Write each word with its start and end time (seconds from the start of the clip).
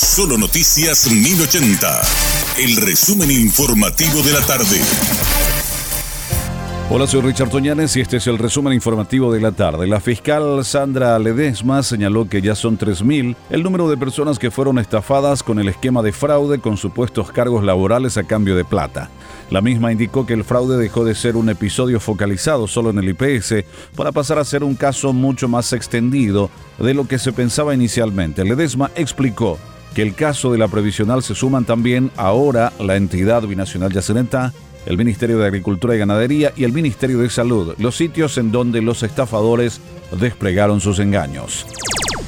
Solo 0.00 0.38
Noticias 0.38 1.10
1080. 1.10 2.02
El 2.58 2.76
resumen 2.76 3.32
informativo 3.32 4.22
de 4.22 4.32
la 4.32 4.40
tarde. 4.46 4.80
Hola, 6.88 7.08
soy 7.08 7.22
Richard 7.22 7.50
Toñanes 7.50 7.96
y 7.96 8.00
este 8.00 8.18
es 8.18 8.28
el 8.28 8.38
resumen 8.38 8.74
informativo 8.74 9.32
de 9.32 9.40
la 9.40 9.50
tarde. 9.50 9.88
La 9.88 9.98
fiscal 9.98 10.64
Sandra 10.64 11.18
Ledesma 11.18 11.82
señaló 11.82 12.28
que 12.28 12.40
ya 12.40 12.54
son 12.54 12.78
3.000 12.78 13.34
el 13.50 13.62
número 13.64 13.90
de 13.90 13.96
personas 13.96 14.38
que 14.38 14.52
fueron 14.52 14.78
estafadas 14.78 15.42
con 15.42 15.58
el 15.58 15.68
esquema 15.68 16.00
de 16.00 16.12
fraude 16.12 16.60
con 16.60 16.76
supuestos 16.76 17.32
cargos 17.32 17.64
laborales 17.64 18.16
a 18.18 18.22
cambio 18.22 18.54
de 18.54 18.64
plata. 18.64 19.10
La 19.50 19.62
misma 19.62 19.90
indicó 19.90 20.26
que 20.26 20.34
el 20.34 20.44
fraude 20.44 20.78
dejó 20.78 21.04
de 21.04 21.16
ser 21.16 21.34
un 21.34 21.48
episodio 21.48 21.98
focalizado 21.98 22.68
solo 22.68 22.90
en 22.90 22.98
el 22.98 23.08
IPS 23.08 23.64
para 23.96 24.12
pasar 24.12 24.38
a 24.38 24.44
ser 24.44 24.62
un 24.62 24.76
caso 24.76 25.12
mucho 25.12 25.48
más 25.48 25.72
extendido 25.72 26.50
de 26.78 26.94
lo 26.94 27.08
que 27.08 27.18
se 27.18 27.32
pensaba 27.32 27.74
inicialmente. 27.74 28.44
Ledesma 28.44 28.92
explicó 28.94 29.58
el 30.00 30.14
caso 30.14 30.52
de 30.52 30.58
la 30.58 30.68
previsional 30.68 31.22
se 31.22 31.34
suman 31.34 31.64
también 31.64 32.10
ahora 32.16 32.72
la 32.78 32.96
entidad 32.96 33.42
binacional 33.42 33.92
Yaceneta, 33.92 34.52
el 34.86 34.96
Ministerio 34.96 35.38
de 35.38 35.46
Agricultura 35.46 35.94
y 35.94 35.98
Ganadería 35.98 36.52
y 36.56 36.64
el 36.64 36.72
Ministerio 36.72 37.18
de 37.18 37.30
Salud, 37.30 37.74
los 37.78 37.96
sitios 37.96 38.38
en 38.38 38.52
donde 38.52 38.80
los 38.80 39.02
estafadores 39.02 39.80
desplegaron 40.18 40.80
sus 40.80 40.98
engaños. 40.98 41.66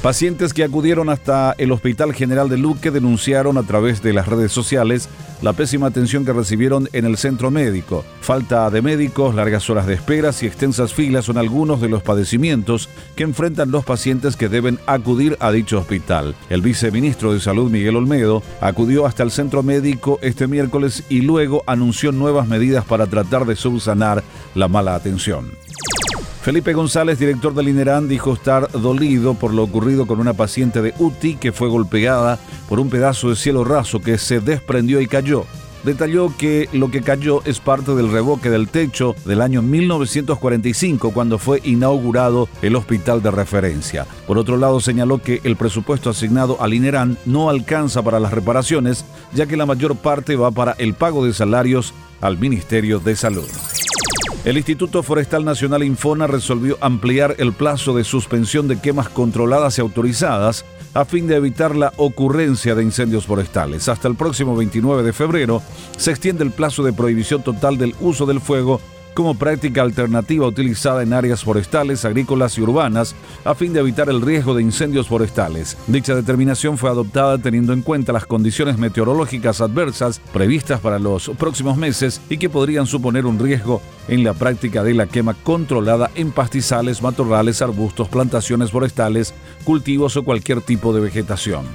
Pacientes 0.01 0.55
que 0.55 0.63
acudieron 0.63 1.09
hasta 1.09 1.53
el 1.59 1.71
Hospital 1.71 2.15
General 2.15 2.49
de 2.49 2.57
Luque 2.57 2.89
denunciaron 2.89 3.59
a 3.59 3.63
través 3.63 4.01
de 4.01 4.13
las 4.13 4.27
redes 4.27 4.51
sociales 4.51 5.07
la 5.43 5.53
pésima 5.53 5.85
atención 5.85 6.25
que 6.25 6.33
recibieron 6.33 6.89
en 6.93 7.05
el 7.05 7.17
centro 7.17 7.51
médico. 7.51 8.03
Falta 8.19 8.71
de 8.71 8.81
médicos, 8.81 9.35
largas 9.35 9.69
horas 9.69 9.85
de 9.85 9.93
esperas 9.93 10.41
y 10.41 10.47
extensas 10.47 10.95
filas 10.95 11.25
son 11.25 11.37
algunos 11.37 11.81
de 11.81 11.89
los 11.89 12.01
padecimientos 12.01 12.89
que 13.15 13.21
enfrentan 13.21 13.69
los 13.69 13.85
pacientes 13.85 14.35
que 14.35 14.49
deben 14.49 14.79
acudir 14.87 15.37
a 15.39 15.51
dicho 15.51 15.77
hospital. 15.77 16.33
El 16.49 16.63
viceministro 16.63 17.31
de 17.31 17.39
Salud, 17.39 17.69
Miguel 17.69 17.95
Olmedo, 17.95 18.41
acudió 18.59 19.05
hasta 19.05 19.21
el 19.21 19.29
centro 19.29 19.61
médico 19.61 20.17
este 20.23 20.47
miércoles 20.47 21.03
y 21.09 21.21
luego 21.21 21.61
anunció 21.67 22.11
nuevas 22.11 22.47
medidas 22.47 22.85
para 22.85 23.05
tratar 23.05 23.45
de 23.45 23.55
subsanar 23.55 24.23
la 24.55 24.67
mala 24.67 24.95
atención. 24.95 25.51
Felipe 26.41 26.73
González, 26.73 27.19
director 27.19 27.53
del 27.53 27.69
INERAN, 27.69 28.07
dijo 28.07 28.33
estar 28.33 28.71
dolido 28.71 29.35
por 29.35 29.53
lo 29.53 29.61
ocurrido 29.63 30.07
con 30.07 30.19
una 30.19 30.33
paciente 30.33 30.81
de 30.81 30.91
UTI 30.97 31.35
que 31.35 31.51
fue 31.51 31.69
golpeada 31.69 32.39
por 32.67 32.79
un 32.79 32.89
pedazo 32.89 33.29
de 33.29 33.35
cielo 33.35 33.63
raso 33.63 33.99
que 33.99 34.17
se 34.17 34.39
desprendió 34.39 35.01
y 35.01 35.07
cayó. 35.07 35.45
Detalló 35.83 36.35
que 36.35 36.67
lo 36.73 36.89
que 36.89 37.03
cayó 37.03 37.43
es 37.45 37.59
parte 37.59 37.93
del 37.93 38.11
revoque 38.11 38.49
del 38.49 38.69
techo 38.69 39.15
del 39.25 39.41
año 39.41 39.61
1945 39.61 41.11
cuando 41.11 41.37
fue 41.37 41.59
inaugurado 41.63 42.49
el 42.63 42.75
hospital 42.75 43.21
de 43.21 43.29
referencia. 43.29 44.07
Por 44.25 44.39
otro 44.39 44.57
lado, 44.57 44.79
señaló 44.79 45.19
que 45.19 45.41
el 45.43 45.55
presupuesto 45.55 46.09
asignado 46.09 46.57
al 46.59 46.73
INERAN 46.73 47.19
no 47.25 47.51
alcanza 47.51 48.01
para 48.01 48.19
las 48.19 48.33
reparaciones, 48.33 49.05
ya 49.33 49.45
que 49.45 49.57
la 49.57 49.67
mayor 49.67 49.95
parte 49.95 50.35
va 50.35 50.49
para 50.49 50.71
el 50.79 50.95
pago 50.95 51.23
de 51.23 51.33
salarios 51.33 51.93
al 52.19 52.39
Ministerio 52.39 52.99
de 52.99 53.15
Salud. 53.15 53.47
El 54.43 54.57
Instituto 54.57 55.03
Forestal 55.03 55.45
Nacional 55.45 55.83
Infona 55.83 56.25
resolvió 56.25 56.75
ampliar 56.81 57.35
el 57.37 57.53
plazo 57.53 57.95
de 57.95 58.03
suspensión 58.03 58.67
de 58.67 58.79
quemas 58.79 59.07
controladas 59.07 59.77
y 59.77 59.81
autorizadas 59.81 60.65
a 60.95 61.05
fin 61.05 61.27
de 61.27 61.35
evitar 61.35 61.75
la 61.75 61.93
ocurrencia 61.97 62.73
de 62.73 62.81
incendios 62.81 63.27
forestales. 63.27 63.87
Hasta 63.87 64.07
el 64.07 64.15
próximo 64.15 64.55
29 64.55 65.03
de 65.03 65.13
febrero 65.13 65.61
se 65.95 66.09
extiende 66.09 66.43
el 66.43 66.49
plazo 66.49 66.81
de 66.81 66.91
prohibición 66.91 67.43
total 67.43 67.77
del 67.77 67.93
uso 67.99 68.25
del 68.25 68.41
fuego 68.41 68.81
como 69.13 69.35
práctica 69.35 69.81
alternativa 69.81 70.47
utilizada 70.47 71.03
en 71.03 71.13
áreas 71.13 71.43
forestales, 71.43 72.05
agrícolas 72.05 72.57
y 72.57 72.61
urbanas 72.61 73.15
a 73.43 73.55
fin 73.55 73.73
de 73.73 73.79
evitar 73.79 74.09
el 74.09 74.21
riesgo 74.21 74.53
de 74.53 74.61
incendios 74.61 75.07
forestales. 75.07 75.77
Dicha 75.87 76.15
determinación 76.15 76.77
fue 76.77 76.89
adoptada 76.89 77.37
teniendo 77.37 77.73
en 77.73 77.81
cuenta 77.81 78.13
las 78.13 78.25
condiciones 78.25 78.77
meteorológicas 78.77 79.61
adversas 79.61 80.19
previstas 80.33 80.79
para 80.79 80.99
los 80.99 81.29
próximos 81.37 81.77
meses 81.77 82.21
y 82.29 82.37
que 82.37 82.49
podrían 82.49 82.87
suponer 82.87 83.25
un 83.25 83.39
riesgo 83.39 83.81
en 84.07 84.23
la 84.23 84.33
práctica 84.33 84.83
de 84.83 84.93
la 84.93 85.07
quema 85.07 85.33
controlada 85.33 86.11
en 86.15 86.31
pastizales, 86.31 87.01
matorrales, 87.01 87.61
arbustos, 87.61 88.09
plantaciones 88.09 88.71
forestales, 88.71 89.33
cultivos 89.63 90.17
o 90.17 90.23
cualquier 90.23 90.61
tipo 90.61 90.93
de 90.93 91.01
vegetación. 91.01 91.65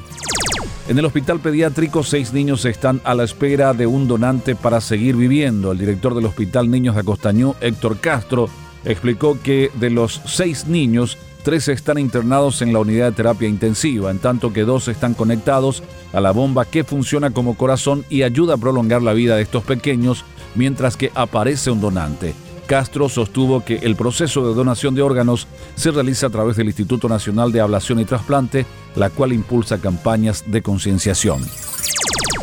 En 0.89 0.97
el 0.97 1.05
hospital 1.05 1.41
pediátrico, 1.41 2.05
seis 2.05 2.33
niños 2.33 2.65
están 2.65 3.01
a 3.03 3.17
la 3.17 3.25
espera 3.25 3.75
de 3.75 3.89
un 3.89 4.07
donante 4.07 4.55
para 4.55 4.81
seguir 4.81 5.17
viviendo. 5.17 5.73
El 5.73 5.79
director 5.79 6.15
del 6.15 6.27
Hospital 6.27 6.71
Niños 6.71 6.95
de 6.95 7.01
Acostañú, 7.01 7.57
Héctor 7.61 7.99
Castro, 7.99 8.49
explicó 8.85 9.37
que 9.43 9.73
de 9.81 9.91
los 9.91 10.23
seis 10.27 10.69
niños, 10.69 11.19
tres 11.43 11.67
están 11.67 11.99
internados 11.99 12.63
en 12.63 12.73
la 12.73 12.79
unidad 12.79 13.07
de 13.07 13.17
terapia 13.17 13.49
intensiva, 13.49 14.13
en 14.13 14.21
tanto 14.21 14.53
que 14.53 14.63
dos 14.63 14.87
están 14.87 15.15
conectados 15.15 15.83
a 16.13 16.21
la 16.21 16.31
bomba 16.31 16.65
que 16.65 16.85
funciona 16.85 17.33
como 17.33 17.57
corazón 17.57 18.05
y 18.09 18.23
ayuda 18.23 18.55
a 18.55 18.59
prolongar 18.59 19.03
la 19.03 19.13
vida 19.13 19.35
de 19.35 19.43
estos 19.43 19.65
pequeños 19.65 20.25
mientras 20.55 20.97
que 20.97 21.11
aparece 21.17 21.73
un 21.73 21.81
donante. 21.81 22.46
Castro 22.67 23.09
sostuvo 23.09 23.65
que 23.65 23.77
el 23.77 23.97
proceso 23.97 24.47
de 24.47 24.55
donación 24.55 24.95
de 24.95 25.03
órganos 25.03 25.47
se 25.75 25.91
realiza 25.91 26.27
a 26.27 26.31
través 26.31 26.57
del 26.57 26.67
Instituto 26.67 27.09
Nacional 27.09 27.53
de 27.53 27.61
Ablación 27.61 28.01
y 28.01 28.05
Trasplante, 28.05 28.67
la 28.95 29.11
cual 29.11 29.33
impulsa 29.33 29.79
campañas 29.79 30.45
de 30.47 30.63
concienciación. 30.63 31.43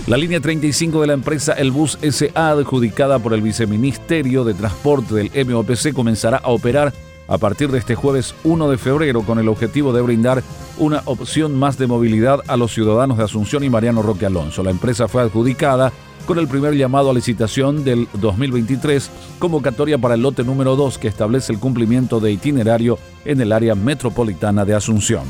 La 0.07 0.17
línea 0.17 0.41
35 0.41 0.99
de 0.99 1.07
la 1.07 1.13
empresa 1.13 1.53
El 1.53 1.71
Bus 1.71 1.97
SA, 2.01 2.49
adjudicada 2.49 3.19
por 3.19 3.33
el 3.33 3.41
Viceministerio 3.41 4.43
de 4.43 4.53
Transporte 4.53 5.15
del 5.15 5.45
MOPC, 5.45 5.93
comenzará 5.93 6.37
a 6.37 6.49
operar 6.49 6.93
a 7.27 7.37
partir 7.37 7.71
de 7.71 7.79
este 7.79 7.95
jueves 7.95 8.35
1 8.43 8.69
de 8.69 8.77
febrero 8.77 9.21
con 9.23 9.39
el 9.39 9.47
objetivo 9.47 9.93
de 9.93 10.01
brindar 10.01 10.43
una 10.77 11.01
opción 11.05 11.55
más 11.57 11.77
de 11.77 11.87
movilidad 11.87 12.39
a 12.47 12.57
los 12.57 12.73
ciudadanos 12.73 13.17
de 13.17 13.23
Asunción 13.23 13.63
y 13.63 13.69
Mariano 13.69 14.01
Roque 14.01 14.25
Alonso. 14.25 14.63
La 14.63 14.71
empresa 14.71 15.07
fue 15.07 15.21
adjudicada 15.21 15.91
con 16.25 16.39
el 16.39 16.47
primer 16.47 16.73
llamado 16.75 17.09
a 17.09 17.13
licitación 17.13 17.83
del 17.83 18.07
2023, 18.13 19.09
convocatoria 19.39 19.97
para 19.97 20.15
el 20.15 20.21
lote 20.21 20.43
número 20.43 20.75
2 20.75 20.97
que 20.97 21.07
establece 21.07 21.51
el 21.51 21.59
cumplimiento 21.59 22.19
de 22.19 22.31
itinerario 22.31 22.97
en 23.25 23.41
el 23.41 23.51
área 23.51 23.75
metropolitana 23.75 24.65
de 24.65 24.75
Asunción. 24.75 25.23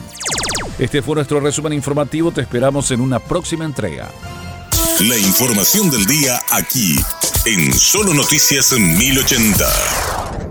Este 0.79 1.01
fue 1.01 1.15
nuestro 1.15 1.39
resumen 1.39 1.73
informativo, 1.73 2.31
te 2.31 2.41
esperamos 2.41 2.91
en 2.91 3.01
una 3.01 3.19
próxima 3.19 3.65
entrega. 3.65 4.09
La 5.01 5.17
información 5.17 5.89
del 5.89 6.05
día 6.05 6.39
aquí, 6.51 6.95
en 7.45 7.73
Solo 7.73 8.13
Noticias 8.13 8.73
1080. 8.73 10.42